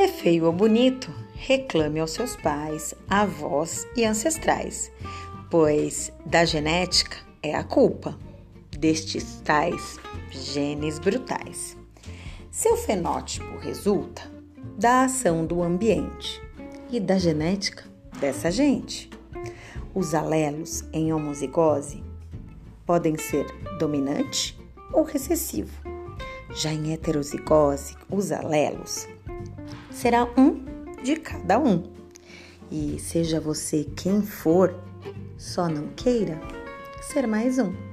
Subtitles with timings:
[0.00, 4.90] é feio ou bonito, reclame aos seus pais, avós e ancestrais,
[5.50, 8.16] pois da genética é a culpa
[8.78, 9.98] destes tais
[10.30, 11.76] genes brutais.
[12.50, 14.22] Seu fenótipo resulta
[14.78, 16.40] da ação do ambiente
[16.90, 17.84] e da genética
[18.20, 19.10] dessa gente.
[19.94, 22.02] Os alelos em homozigose
[22.86, 23.46] podem ser
[23.78, 24.58] dominante
[24.92, 25.72] ou recessivo.
[26.54, 29.08] Já em heterozigose, os alelos
[30.02, 30.64] será um
[31.04, 31.84] de cada um.
[32.68, 34.74] E seja você quem for,
[35.38, 36.40] só não queira
[37.00, 37.91] ser mais um.